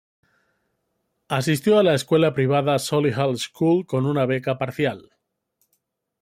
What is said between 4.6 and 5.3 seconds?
parcial.